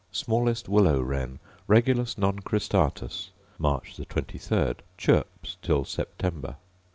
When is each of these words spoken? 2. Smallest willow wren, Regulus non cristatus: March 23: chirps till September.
2. 0.11 0.15
Smallest 0.23 0.67
willow 0.67 0.99
wren, 0.99 1.37
Regulus 1.67 2.17
non 2.17 2.39
cristatus: 2.39 3.29
March 3.59 3.97
23: 4.09 4.73
chirps 4.97 5.57
till 5.61 5.85
September. 5.85 6.55